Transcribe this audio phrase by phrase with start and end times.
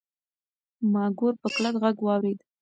[0.91, 2.39] ما ګور په کلک غږ واورېد.